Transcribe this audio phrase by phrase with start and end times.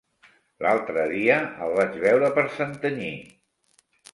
[0.65, 1.35] L'altre dia
[1.67, 3.13] el vaig veure per Santanyí.